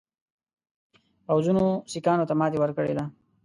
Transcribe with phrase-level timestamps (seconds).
[1.27, 3.05] پوځونو سیکهانو ته ماته ورکړې ده.